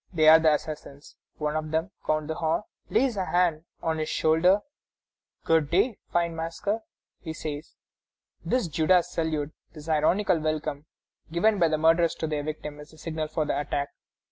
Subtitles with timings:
[0.11, 1.15] They are the assassins.
[1.35, 4.61] One of them, Count de Horn, lays a hand on his shoulder:
[5.43, 6.81] "Good day, fine masker!"
[7.19, 7.75] he says.
[8.43, 10.87] This Judas salute, this ironical welcome
[11.31, 13.89] given by the murderers to their victim, is the signal for the attack.